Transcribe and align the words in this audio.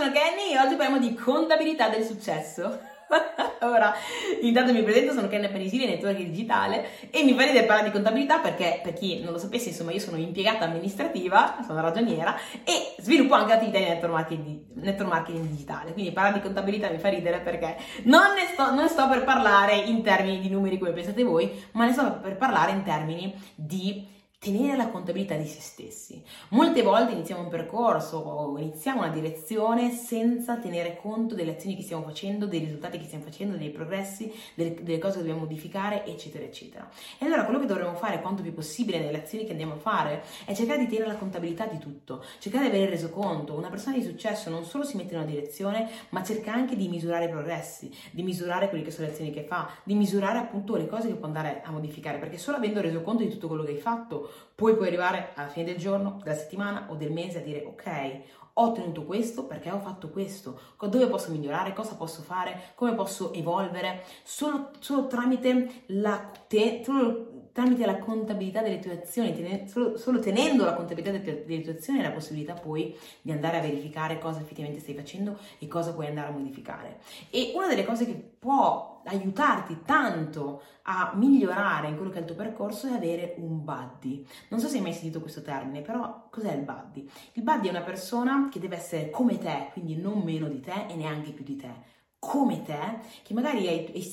sono 0.00 0.12
Kenny 0.12 0.52
e 0.52 0.58
oggi 0.58 0.76
parliamo 0.76 0.98
di 0.98 1.14
contabilità 1.14 1.90
del 1.90 2.04
successo. 2.04 2.88
Ora, 3.62 3.92
intanto 4.40 4.72
mi 4.72 4.82
presento, 4.82 5.12
sono 5.12 5.28
Kenny 5.28 5.50
Penisili, 5.50 5.84
network 5.84 6.16
digitale 6.16 7.10
e 7.10 7.22
mi 7.22 7.34
fa 7.34 7.44
ridere 7.44 7.66
parlare 7.66 7.88
di 7.88 7.92
contabilità 7.92 8.38
perché, 8.38 8.80
per 8.82 8.94
chi 8.94 9.20
non 9.20 9.32
lo 9.32 9.38
sapesse, 9.38 9.68
insomma, 9.68 9.92
io 9.92 9.98
sono 9.98 10.16
impiegata 10.16 10.64
amministrativa, 10.64 11.58
sono 11.66 11.82
ragioniera 11.82 12.34
e 12.64 12.94
sviluppo 12.98 13.34
anche 13.34 13.52
attività 13.52 13.78
di 13.78 13.84
network 13.84 14.12
marketing, 14.12 14.60
network 14.76 15.10
marketing 15.10 15.48
digitale. 15.48 15.92
Quindi 15.92 16.12
parlare 16.12 16.36
di 16.36 16.42
contabilità 16.44 16.88
mi 16.88 16.98
fa 16.98 17.08
ridere 17.10 17.40
perché 17.40 17.76
non 18.04 18.32
ne 18.32 18.46
sto, 18.52 18.72
non 18.72 18.88
sto 18.88 19.06
per 19.06 19.22
parlare 19.24 19.76
in 19.76 20.02
termini 20.02 20.40
di 20.40 20.48
numeri 20.48 20.78
come 20.78 20.92
pensate 20.92 21.22
voi, 21.24 21.62
ma 21.72 21.84
ne 21.84 21.92
sto 21.92 22.20
per 22.22 22.38
parlare 22.38 22.70
in 22.70 22.82
termini 22.84 23.34
di 23.54 24.18
tenere 24.42 24.74
la 24.74 24.88
contabilità 24.88 25.34
di 25.34 25.44
se 25.44 25.60
stessi. 25.60 26.24
Molte 26.48 26.80
volte 26.80 27.12
iniziamo 27.12 27.42
un 27.42 27.50
percorso 27.50 28.16
o 28.16 28.56
iniziamo 28.56 29.00
una 29.00 29.10
direzione 29.10 29.90
senza 29.90 30.56
tenere 30.56 30.96
conto 30.96 31.34
delle 31.34 31.56
azioni 31.56 31.76
che 31.76 31.82
stiamo 31.82 32.04
facendo, 32.04 32.46
dei 32.46 32.60
risultati 32.60 32.96
che 32.96 33.04
stiamo 33.04 33.24
facendo, 33.24 33.58
dei 33.58 33.68
progressi, 33.68 34.32
delle, 34.54 34.82
delle 34.82 34.96
cose 34.96 35.16
che 35.16 35.24
dobbiamo 35.24 35.40
modificare, 35.40 36.06
eccetera, 36.06 36.42
eccetera. 36.42 36.88
E 37.18 37.26
allora 37.26 37.44
quello 37.44 37.60
che 37.60 37.66
dovremmo 37.66 37.92
fare 37.96 38.22
quanto 38.22 38.40
più 38.40 38.54
possibile 38.54 38.98
nelle 38.98 39.18
azioni 39.18 39.44
che 39.44 39.50
andiamo 39.50 39.74
a 39.74 39.76
fare 39.76 40.22
è 40.46 40.54
cercare 40.54 40.78
di 40.78 40.86
tenere 40.86 41.08
la 41.08 41.16
contabilità 41.16 41.66
di 41.66 41.76
tutto, 41.76 42.24
cercare 42.38 42.70
di 42.70 42.76
avere 42.76 42.92
reso 42.92 43.10
conto. 43.10 43.52
Una 43.52 43.68
persona 43.68 43.96
di 43.96 44.02
successo 44.02 44.48
non 44.48 44.64
solo 44.64 44.84
si 44.84 44.96
mette 44.96 45.12
in 45.12 45.20
una 45.20 45.28
direzione, 45.28 45.86
ma 46.08 46.22
cerca 46.22 46.54
anche 46.54 46.76
di 46.76 46.88
misurare 46.88 47.26
i 47.26 47.28
progressi, 47.28 47.94
di 48.10 48.22
misurare 48.22 48.70
quelle 48.70 48.84
che 48.84 48.90
sono 48.90 49.06
le 49.06 49.12
azioni 49.12 49.32
che 49.32 49.42
fa, 49.42 49.68
di 49.82 49.92
misurare 49.92 50.38
appunto 50.38 50.76
le 50.76 50.86
cose 50.86 51.08
che 51.08 51.14
può 51.16 51.26
andare 51.26 51.60
a 51.62 51.70
modificare, 51.70 52.16
perché 52.16 52.38
solo 52.38 52.56
avendo 52.56 52.80
reso 52.80 53.02
conto 53.02 53.22
di 53.22 53.28
tutto 53.28 53.46
quello 53.46 53.64
che 53.64 53.72
hai 53.72 53.76
fatto, 53.76 54.28
poi 54.54 54.74
puoi 54.74 54.88
arrivare 54.88 55.32
alla 55.34 55.48
fine 55.48 55.64
del 55.64 55.76
giorno, 55.76 56.18
della 56.22 56.36
settimana 56.36 56.86
o 56.88 56.94
del 56.94 57.12
mese 57.12 57.38
a 57.38 57.42
dire 57.42 57.64
ok, 57.64 58.20
ho 58.54 58.64
ottenuto 58.64 59.04
questo 59.04 59.44
perché 59.44 59.70
ho 59.70 59.78
fatto 59.78 60.10
questo, 60.10 60.60
dove 60.78 61.06
posso 61.06 61.30
migliorare, 61.30 61.72
cosa 61.72 61.94
posso 61.94 62.22
fare, 62.22 62.72
come 62.74 62.94
posso 62.94 63.32
evolvere, 63.32 64.04
solo, 64.22 64.70
solo 64.80 65.06
tramite 65.06 65.84
la 65.86 66.30
te, 66.46 66.82
solo 66.84 67.29
tramite 67.52 67.84
la 67.86 67.98
contabilità 67.98 68.62
delle 68.62 68.78
tue 68.78 69.00
azioni, 69.00 69.34
ten- 69.34 69.68
solo, 69.68 69.96
solo, 69.96 70.18
tenendo 70.18 70.64
la 70.64 70.74
contabilità 70.74 71.10
delle, 71.10 71.44
delle 71.44 71.62
tue 71.62 71.72
azioni 71.72 71.98
hai 71.98 72.06
la 72.06 72.12
possibilità 72.12 72.54
poi 72.54 72.96
di 73.20 73.32
andare 73.32 73.58
a 73.58 73.60
verificare 73.60 74.18
cosa 74.18 74.40
effettivamente 74.40 74.80
stai 74.80 74.94
facendo 74.94 75.38
e 75.58 75.66
cosa 75.68 75.92
puoi 75.92 76.06
andare 76.06 76.28
a 76.28 76.32
modificare. 76.32 76.98
E 77.30 77.52
una 77.54 77.68
delle 77.68 77.84
cose 77.84 78.06
che 78.06 78.14
può 78.14 79.00
aiutarti 79.04 79.80
tanto 79.84 80.62
a 80.82 81.12
migliorare 81.14 81.88
in 81.88 81.96
quello 81.96 82.10
che 82.10 82.18
è 82.18 82.20
il 82.20 82.26
tuo 82.26 82.36
percorso 82.36 82.86
è 82.86 82.92
avere 82.92 83.34
un 83.38 83.64
buddy. 83.64 84.24
Non 84.48 84.60
so 84.60 84.68
se 84.68 84.76
hai 84.76 84.82
mai 84.82 84.92
sentito 84.92 85.20
questo 85.20 85.42
termine, 85.42 85.82
però 85.82 86.26
cos'è 86.30 86.52
il 86.52 86.62
buddy? 86.62 87.08
Il 87.32 87.42
buddy 87.42 87.68
è 87.68 87.70
una 87.70 87.82
persona 87.82 88.48
che 88.50 88.60
deve 88.60 88.76
essere 88.76 89.10
come 89.10 89.38
te, 89.38 89.68
quindi 89.72 89.96
non 89.96 90.20
meno 90.22 90.48
di 90.48 90.60
te 90.60 90.86
e 90.88 90.94
neanche 90.94 91.30
più 91.32 91.44
di 91.44 91.56
te 91.56 91.98
come 92.20 92.62
te, 92.62 92.98
che 93.22 93.32
magari 93.32 93.66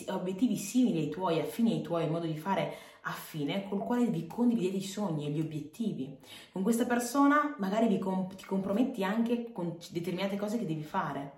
ha 0.08 0.16
obiettivi 0.16 0.56
simili 0.56 1.00
ai 1.00 1.10
tuoi, 1.10 1.42
affini 1.42 1.74
ai 1.74 1.82
tuoi, 1.82 2.06
in 2.06 2.12
modo 2.12 2.26
di 2.26 2.38
fare 2.38 2.74
affine 3.08 3.68
col 3.68 3.80
quale 3.80 4.08
vi 4.08 4.28
condividete 4.28 4.78
i 4.78 4.84
sogni 4.84 5.26
e 5.26 5.32
gli 5.32 5.40
obiettivi. 5.40 6.18
Con 6.52 6.64
questa 6.64 6.86
persona 6.86 7.56
magari 7.58 7.88
vi 7.88 8.00
comp- 8.00 8.36
ti 8.36 8.46
comprometti 8.46 9.04
anche 9.04 9.52
con 9.52 9.78
determinate 9.92 10.36
cose 10.36 10.58
che 10.58 10.66
devi 10.66 10.84
fare 10.84 11.34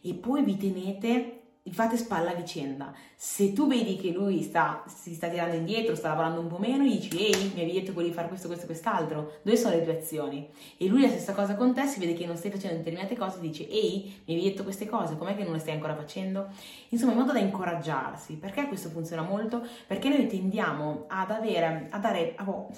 e 0.00 0.14
poi 0.14 0.42
vi 0.44 0.56
tenete 0.56 1.43
fate 1.70 1.96
spalla 1.96 2.30
a 2.30 2.34
vicenda. 2.34 2.92
Se 3.16 3.52
tu 3.54 3.66
vedi 3.66 3.96
che 3.96 4.10
lui 4.10 4.42
sta, 4.42 4.84
si 4.86 5.14
sta 5.14 5.28
tirando 5.28 5.56
indietro, 5.56 5.94
sta 5.94 6.08
lavorando 6.08 6.40
un 6.40 6.48
po' 6.48 6.58
meno, 6.58 6.84
gli 6.84 6.98
dici, 6.98 7.16
ehi, 7.16 7.52
mi 7.54 7.62
avevi 7.62 7.72
detto 7.72 7.86
che 7.86 7.92
volevi 7.92 8.12
fare 8.12 8.28
questo, 8.28 8.48
questo 8.48 8.66
quest'altro, 8.66 9.38
dove 9.42 9.56
sono 9.56 9.74
le 9.74 9.82
tue 9.82 9.98
azioni? 9.98 10.48
E 10.76 10.86
lui 10.86 11.00
la 11.00 11.08
stessa 11.08 11.32
cosa 11.32 11.54
con 11.54 11.72
te, 11.72 11.86
si 11.86 12.00
vede 12.00 12.12
che 12.12 12.26
non 12.26 12.36
stai 12.36 12.50
facendo 12.50 12.76
determinate 12.76 13.16
cose, 13.16 13.40
dice, 13.40 13.66
ehi, 13.68 14.22
mi 14.26 14.34
avevi 14.34 14.50
detto 14.50 14.62
queste 14.62 14.86
cose, 14.86 15.16
com'è 15.16 15.34
che 15.34 15.44
non 15.44 15.54
le 15.54 15.58
stai 15.58 15.72
ancora 15.74 15.94
facendo? 15.94 16.48
Insomma, 16.90 17.12
in 17.12 17.18
modo 17.18 17.32
da 17.32 17.38
incoraggiarsi. 17.38 18.34
Perché 18.34 18.68
questo 18.68 18.90
funziona 18.90 19.22
molto? 19.22 19.66
Perché 19.86 20.10
noi 20.10 20.26
tendiamo 20.26 21.06
ad 21.08 21.30
avere, 21.30 21.88
a 21.90 21.98
dare... 21.98 22.36
Oh, 22.46 22.68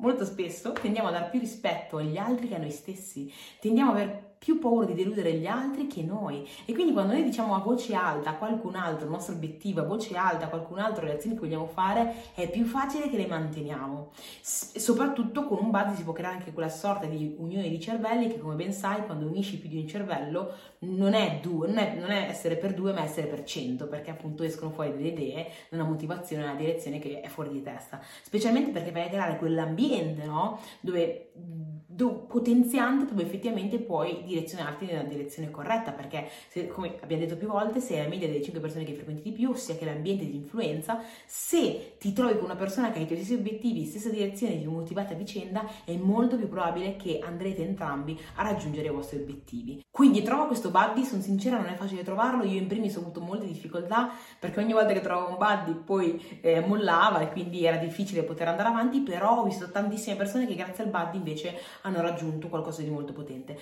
molto 0.00 0.24
spesso 0.24 0.72
tendiamo 0.72 1.08
a 1.08 1.10
dare 1.10 1.28
più 1.28 1.40
rispetto 1.40 1.96
agli 1.96 2.16
altri 2.16 2.46
che 2.46 2.54
a 2.54 2.58
noi 2.58 2.70
stessi, 2.70 3.32
tendiamo 3.60 3.90
a 3.90 3.94
avere 3.94 4.27
più 4.38 4.58
paura 4.58 4.86
di 4.86 4.94
deludere 4.94 5.32
gli 5.34 5.46
altri 5.46 5.86
che 5.86 6.02
noi. 6.02 6.46
E 6.64 6.72
quindi 6.72 6.92
quando 6.92 7.12
noi 7.12 7.24
diciamo 7.24 7.54
a 7.54 7.58
voce 7.58 7.94
alta 7.94 8.30
a 8.30 8.34
qualcun 8.34 8.76
altro 8.76 9.06
il 9.06 9.10
nostro 9.10 9.34
obiettivo, 9.34 9.80
a 9.80 9.84
voce 9.84 10.16
alta 10.16 10.46
a 10.46 10.48
qualcun 10.48 10.78
altro 10.78 11.04
le 11.04 11.14
azioni 11.14 11.34
che 11.34 11.42
vogliamo 11.42 11.66
fare, 11.66 12.14
è 12.34 12.48
più 12.48 12.64
facile 12.64 13.08
che 13.08 13.16
le 13.16 13.26
manteniamo. 13.26 14.10
S- 14.40 14.76
soprattutto 14.76 15.44
con 15.44 15.58
un 15.58 15.70
buzz 15.70 15.96
si 15.96 16.04
può 16.04 16.12
creare 16.12 16.36
anche 16.36 16.52
quella 16.52 16.68
sorta 16.68 17.06
di 17.06 17.34
unione 17.38 17.68
di 17.68 17.80
cervelli 17.80 18.28
che 18.28 18.38
come 18.38 18.54
ben 18.54 18.72
sai 18.72 19.04
quando 19.04 19.26
unisci 19.26 19.58
più 19.58 19.68
di 19.68 19.78
un 19.78 19.88
cervello 19.88 20.52
non 20.80 21.14
è, 21.14 21.40
due, 21.42 21.66
non 21.66 21.78
è, 21.78 21.96
non 21.98 22.10
è 22.10 22.28
essere 22.28 22.56
per 22.56 22.74
due 22.74 22.92
ma 22.92 23.02
essere 23.02 23.26
per 23.26 23.44
cento 23.44 23.88
perché 23.88 24.10
appunto 24.10 24.44
escono 24.44 24.70
fuori 24.70 24.92
delle 24.92 25.08
idee, 25.08 25.48
una 25.70 25.84
motivazione, 25.84 26.44
una 26.44 26.54
direzione 26.54 26.98
che 26.98 27.20
è 27.20 27.28
fuori 27.28 27.50
di 27.50 27.62
testa. 27.62 28.00
Specialmente 28.22 28.70
perché 28.70 28.92
vai 28.92 29.06
a 29.06 29.08
creare 29.08 29.38
quell'ambiente 29.38 30.24
no? 30.24 30.60
dove, 30.80 31.32
dove 31.34 32.26
potenziante 32.28 33.06
dove 33.06 33.22
effettivamente 33.22 33.78
puoi 33.78 34.22
direzionarti 34.28 34.86
nella 34.86 35.02
direzione 35.02 35.50
corretta, 35.50 35.92
perché 35.92 36.28
se, 36.48 36.68
come 36.68 36.94
abbiamo 37.00 37.24
detto 37.24 37.36
più 37.36 37.48
volte, 37.48 37.80
sei 37.80 38.02
la 38.02 38.08
media 38.08 38.28
delle 38.28 38.42
5 38.42 38.60
persone 38.60 38.84
che 38.84 38.94
frequenti 38.94 39.22
di 39.22 39.32
più, 39.32 39.50
ossia 39.50 39.76
che 39.76 39.84
l'ambiente 39.84 40.24
di 40.24 40.36
influenza, 40.36 41.00
se 41.26 41.96
ti 41.98 42.12
trovi 42.12 42.34
con 42.34 42.44
una 42.44 42.56
persona 42.56 42.90
che 42.90 42.98
ha 42.98 43.02
i 43.02 43.06
tuoi 43.06 43.18
stessi 43.18 43.34
obiettivi, 43.34 43.84
stessa 43.84 44.10
direzione, 44.10 44.54
vi 44.54 44.66
motivate 44.66 45.14
a 45.14 45.16
vicenda, 45.16 45.66
è 45.84 45.96
molto 45.96 46.36
più 46.36 46.48
probabile 46.48 46.96
che 46.96 47.20
andrete 47.22 47.62
entrambi 47.62 48.18
a 48.36 48.42
raggiungere 48.42 48.88
i 48.88 48.90
vostri 48.90 49.18
obiettivi. 49.18 49.84
Quindi 49.90 50.22
trovo 50.22 50.46
questo 50.46 50.70
buddy, 50.70 51.04
sono 51.04 51.22
sincera, 51.22 51.56
non 51.56 51.66
è 51.66 51.74
facile 51.74 52.04
trovarlo, 52.04 52.44
io 52.44 52.58
in 52.58 52.68
primis 52.68 52.94
ho 52.96 53.00
avuto 53.00 53.20
molte 53.20 53.46
difficoltà 53.46 54.10
perché 54.38 54.60
ogni 54.60 54.72
volta 54.72 54.92
che 54.92 55.00
trovavo 55.00 55.30
un 55.30 55.36
buddy 55.36 55.74
poi 55.84 56.38
eh, 56.40 56.60
mollava 56.60 57.20
e 57.20 57.32
quindi 57.32 57.64
era 57.64 57.76
difficile 57.78 58.22
poter 58.22 58.48
andare 58.48 58.68
avanti, 58.68 59.00
però 59.00 59.40
ho 59.40 59.44
visto 59.44 59.70
tantissime 59.70 60.16
persone 60.16 60.46
che 60.46 60.54
grazie 60.54 60.84
al 60.84 60.90
buddy 60.90 61.16
invece 61.16 61.58
hanno 61.82 62.00
raggiunto 62.00 62.48
qualcosa 62.48 62.82
di 62.82 62.90
molto 62.90 63.12
potente 63.12 63.58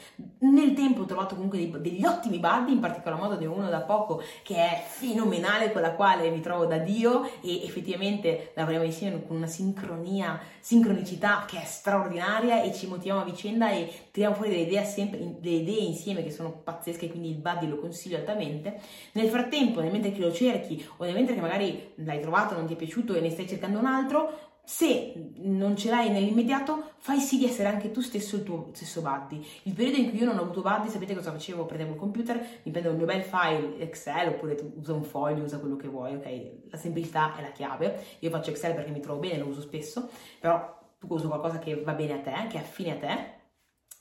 nel 0.56 0.72
tempo 0.72 1.03
ho 1.03 1.05
trovato 1.05 1.34
comunque 1.34 1.59
dei, 1.59 1.71
degli 1.81 2.05
ottimi 2.05 2.39
buddy, 2.39 2.72
in 2.72 2.81
particolar 2.81 3.19
modo 3.19 3.39
ne 3.39 3.47
ho 3.47 3.53
uno 3.53 3.69
da 3.69 3.81
poco 3.81 4.22
che 4.43 4.56
è 4.56 4.83
fenomenale, 4.87 5.71
con 5.71 5.83
la 5.83 5.93
quale 5.93 6.31
mi 6.31 6.41
trovo 6.41 6.65
da 6.65 6.78
Dio 6.78 7.25
e 7.43 7.62
effettivamente 7.65 8.53
lavoriamo 8.55 8.84
insieme 8.84 9.25
con 9.27 9.37
una 9.37 9.47
sincronia, 9.47 10.41
sincronicità 10.61 11.45
che 11.47 11.61
è 11.61 11.65
straordinaria 11.65 12.62
e 12.62 12.72
ci 12.72 12.87
motiviamo 12.87 13.21
a 13.21 13.25
vicenda 13.25 13.71
e 13.71 13.93
tiriamo 14.11 14.34
fuori 14.34 14.50
delle 14.50 14.62
idee, 14.62 14.84
sempre, 14.84 15.19
delle 15.39 15.56
idee 15.56 15.81
insieme 15.81 16.25
che 16.25 16.31
sono 16.31 16.50
pazzesche, 16.50 17.11
quindi 17.11 17.28
il 17.28 17.37
buddy 17.37 17.69
lo 17.69 17.78
consiglio 17.78 18.16
altamente. 18.16 18.81
Nel 19.12 19.28
frattempo, 19.28 19.81
nel 19.81 19.93
mentre 19.93 20.12
che 20.12 20.21
lo 20.21 20.33
cerchi 20.33 20.84
o 20.97 21.05
nel 21.05 21.15
mentre 21.15 21.34
che 21.34 21.41
magari 21.41 21.93
l'hai 21.97 22.21
trovato, 22.21 22.55
non 22.55 22.66
ti 22.66 22.72
è 22.72 22.77
piaciuto 22.77 23.15
e 23.15 23.21
ne 23.21 23.31
stai 23.31 23.47
cercando 23.47 23.78
un 23.78 23.87
altro, 23.87 24.55
se 24.66 25.12
non 25.37 25.77
ce 25.77 25.91
l'hai 25.91 26.10
nell'immediato, 26.10 26.91
fai 26.99 27.21
sì 27.21 27.38
di 27.38 27.44
essere 27.44 27.69
anche 27.69 27.93
tu 27.93 28.00
stesso 28.00 28.34
il 28.34 28.43
tuo 28.43 28.71
stesso 28.72 29.00
buddy. 29.00 29.41
Il 29.62 29.75
periodo 29.75 29.99
in 29.99 30.10
cui 30.10 30.19
io 30.19 30.25
non 30.25 30.38
ho 30.38 30.43
avuto 30.43 30.60
buddy, 30.60 30.88
sapete 30.88 31.15
cosa 31.15 31.31
facevo? 31.31 31.66
Prendevo 31.66 31.93
il 31.93 31.99
computer, 31.99 32.37
mi 32.37 32.72
prendevo 32.72 32.91
il 32.91 32.97
mio 32.97 33.06
bel 33.06 33.22
file 33.22 33.78
Excel, 33.78 34.31
oppure 34.31 34.59
usa 34.75 34.93
un 34.93 35.04
foglio, 35.04 35.44
usa 35.44 35.60
quello 35.60 35.77
che 35.77 35.87
vuoi, 35.87 36.16
ok? 36.16 36.50
La 36.71 36.78
semplicità 36.78 37.37
è 37.37 37.43
la 37.43 37.53
chiave. 37.53 38.04
Io 38.19 38.31
faccio 38.31 38.50
Excel 38.50 38.75
perché 38.75 38.91
mi 38.91 38.99
trovo 38.99 39.21
bene, 39.21 39.38
lo 39.38 39.47
uso 39.47 39.60
spesso, 39.60 40.09
però 40.41 40.77
tu 40.98 41.06
uso 41.10 41.28
qualcosa 41.28 41.60
che 41.60 41.81
va 41.83 41.93
bene 41.93 42.15
a 42.15 42.19
te, 42.19 42.48
che 42.48 42.56
è 42.56 42.60
affine 42.60 42.91
a 42.91 42.97
te. 42.97 43.36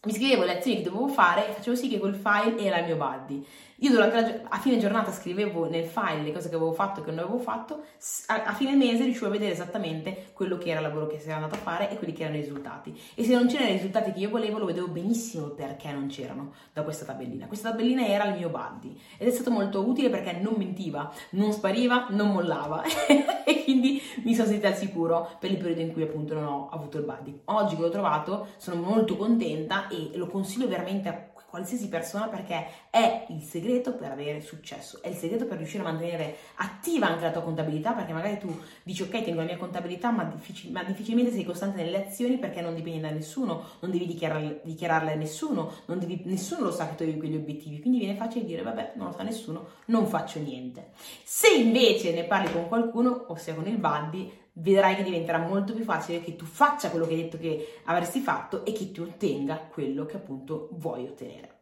Mi 0.06 0.14
scrivevo 0.14 0.44
le 0.44 0.60
azioni 0.60 0.78
che 0.78 0.84
dovevo 0.84 1.08
fare 1.08 1.50
e 1.50 1.54
facevo 1.54 1.76
sì 1.76 1.90
che 1.90 1.98
quel 1.98 2.14
file 2.14 2.60
era 2.60 2.78
il 2.78 2.86
mio 2.86 2.96
buddy. 2.96 3.44
Io 3.80 3.90
durante 3.90 4.16
la, 4.16 4.56
a 4.56 4.60
fine 4.60 4.78
giornata 4.78 5.12
scrivevo 5.12 5.68
nel 5.68 5.84
file 5.84 6.22
le 6.22 6.32
cose 6.32 6.48
che 6.48 6.56
avevo 6.56 6.72
fatto 6.72 7.02
e 7.02 7.04
che 7.04 7.10
non 7.10 7.20
avevo 7.20 7.40
fatto, 7.40 7.82
a, 8.28 8.44
a, 8.46 8.54
fine 8.54 8.74
mese 8.74 9.04
riuscivo 9.04 9.26
a 9.26 9.32
vedere 9.32 9.52
esattamente 9.52 10.28
quello 10.32 10.58
che 10.58 10.70
era 10.70 10.80
il 10.80 10.86
lavoro 10.86 11.08
che 11.08 11.20
si 11.20 11.26
era 11.26 11.36
andato 11.36 11.56
a 11.56 11.58
fare 11.58 11.92
e 11.92 11.98
quelli 11.98 12.14
che 12.14 12.24
erano 12.24 12.38
i 12.38 12.42
risultati. 12.42 12.98
E 13.16 13.24
se 13.26 13.34
non 13.34 13.48
c'erano 13.48 13.72
i 13.72 13.74
risultati 13.74 14.14
che 14.14 14.20
io 14.20 14.30
volevo, 14.30 14.60
lo 14.60 14.66
vedevo 14.66 14.88
benissimo 14.88 15.48
perché 15.48 15.92
non 15.92 16.08
c'erano 16.08 16.54
da 16.72 16.84
questa 16.84 17.04
tabellina. 17.04 17.48
Questa 17.48 17.72
tabellina 17.72 18.06
era 18.06 18.26
il 18.26 18.38
mio 18.38 18.50
buddy 18.50 18.98
ed 19.18 19.28
è 19.28 19.32
stato 19.32 19.52
molto 19.52 19.86
utile 19.86 20.10
perché 20.10 20.32
non 20.32 20.54
mentiva, 20.56 21.12
non 21.32 21.52
spariva, 21.52 22.08
non 22.12 22.32
mollava 22.32 22.82
e 23.44 23.64
quindi 23.64 24.02
mi 24.24 24.34
sono 24.34 24.48
sentita 24.48 24.70
al 24.70 24.78
sicuro 24.78 25.32
per 25.38 25.52
il 25.52 25.58
periodo 25.58 25.82
in 25.82 25.92
cui 25.92 26.04
appunto 26.04 26.34
non 26.34 26.46
ho 26.46 26.70
avuto 26.72 26.98
il 26.98 27.04
buddy. 27.04 27.42
Oggi 27.46 27.76
che 27.76 27.82
l'ho 27.82 27.90
trovato 27.90 28.48
sono 28.56 28.80
molto 28.82 29.18
contenta 29.18 29.90
e 30.14 30.18
lo 30.18 30.28
consiglio 30.28 30.68
veramente 30.68 31.10
a 31.10 31.34
qualsiasi 31.56 31.88
persona 31.88 32.28
perché 32.28 32.68
è 32.90 33.28
il 33.30 33.42
segreto 33.42 33.94
per 33.94 34.12
avere 34.12 34.42
successo, 34.42 35.02
è 35.02 35.08
il 35.08 35.16
segreto 35.16 35.46
per 35.46 35.58
riuscire 35.58 35.84
a 35.84 35.90
mantenere 35.90 36.36
attiva 36.56 37.08
anche 37.08 37.24
la 37.24 37.32
tua 37.32 37.44
contabilità 37.44 37.94
perché 37.94 38.12
magari 38.12 38.40
tu 38.40 38.60
dici 38.84 39.04
ok 39.04 39.24
tengo 39.24 39.40
la 39.40 39.46
mia 39.46 39.56
contabilità 39.56 40.12
ma, 40.12 40.26
difficil- 40.26 40.74
ma 40.74 40.84
difficilmente 40.84 41.32
sei 41.32 41.46
costante 41.46 41.82
nelle 41.82 42.08
azioni 42.08 42.38
perché 42.38 42.60
non 42.60 42.76
dipendi 42.76 43.00
da 43.00 43.10
nessuno, 43.10 43.64
non 43.80 43.90
devi 43.90 44.06
dichiararle, 44.06 44.60
dichiararle 44.66 45.14
a 45.14 45.16
nessuno, 45.16 45.72
devi, 45.86 46.24
nessuno 46.26 46.66
lo 46.66 46.72
sa 46.72 46.90
che 46.90 46.96
tu 46.96 47.04
hai 47.04 47.18
quegli 47.18 47.38
obiettivi, 47.38 47.80
quindi 47.80 48.00
viene 48.00 48.18
facile 48.18 48.44
dire 48.44 48.62
vabbè 48.62 48.94
non 48.96 49.08
lo 49.08 49.14
sa 49.14 49.24
nessuno, 49.24 49.66
non 49.86 50.08
faccio 50.08 50.40
niente. 50.40 50.90
Se 51.24 51.48
invece 51.48 52.14
ne 52.14 52.26
parli 52.26 52.52
con 52.52 52.68
qualcuno, 52.68 53.28
ossia 53.30 53.54
con 53.54 53.66
il 53.66 53.78
buddy, 53.78 54.30
vedrai 54.56 54.96
che 54.96 55.04
diventerà 55.04 55.40
molto 55.40 55.74
più 55.74 55.84
facile 55.84 56.22
che 56.22 56.36
tu 56.36 56.46
faccia 56.46 56.90
quello 56.90 57.06
che 57.06 57.14
hai 57.14 57.22
detto 57.24 57.38
che 57.38 57.80
avresti 57.86 58.20
fatto 58.20 58.66
e 58.66 58.72
che 58.72 58.92
tu 58.92 59.04
ottenga 59.04 59.56
quello 59.72 60.06
che 60.06 60.18
appunto 60.18 60.70
vuoi 60.74 61.06
ottenere. 61.06 61.56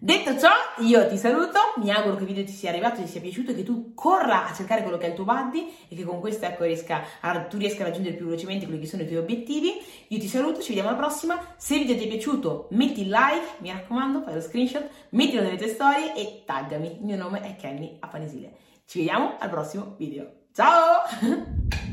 Detto 0.00 0.38
ciò, 0.38 0.50
io 0.84 1.08
ti 1.08 1.16
saluto, 1.16 1.58
mi 1.78 1.90
auguro 1.90 2.14
che 2.14 2.20
il 2.22 2.28
video 2.28 2.44
ti 2.44 2.52
sia 2.52 2.70
arrivato, 2.70 3.00
ti 3.00 3.08
sia 3.08 3.20
piaciuto 3.20 3.52
che 3.52 3.64
tu 3.64 3.94
corra 3.94 4.46
a 4.46 4.54
cercare 4.54 4.82
quello 4.82 4.96
che 4.96 5.06
è 5.06 5.08
il 5.08 5.16
tuo 5.16 5.24
buddy 5.24 5.74
e 5.88 5.96
che 5.96 6.04
con 6.04 6.20
questo 6.20 6.46
ecco, 6.46 6.62
riesca 6.62 7.02
tu 7.48 7.56
riesca 7.56 7.82
a 7.82 7.86
raggiungere 7.86 8.14
più 8.14 8.26
velocemente 8.26 8.64
quelli 8.66 8.80
che 8.80 8.86
sono 8.86 9.02
i 9.02 9.06
tuoi 9.06 9.18
obiettivi. 9.18 9.72
Io 10.08 10.18
ti 10.20 10.28
saluto, 10.28 10.60
ci 10.60 10.68
vediamo 10.68 10.90
alla 10.90 10.98
prossima. 10.98 11.36
Se 11.56 11.74
il 11.74 11.80
video 11.80 11.96
ti 11.96 12.04
è 12.04 12.08
piaciuto, 12.08 12.68
metti 12.70 13.00
il 13.00 13.08
like, 13.08 13.56
mi 13.58 13.72
raccomando, 13.72 14.22
fai 14.22 14.34
lo 14.34 14.40
screenshot, 14.40 14.88
mettilo 15.10 15.42
nelle 15.42 15.56
tue 15.56 15.68
storie 15.68 16.14
e 16.14 16.44
taggami. 16.46 16.98
Il 16.98 17.04
mio 17.04 17.16
nome 17.16 17.40
è 17.40 17.56
Kenny 17.56 17.96
Apanesile. 17.98 18.52
Ci 18.86 18.98
vediamo 18.98 19.34
al 19.36 19.50
prossimo 19.50 19.96
video. 19.98 20.30
Ciao! 20.52 21.86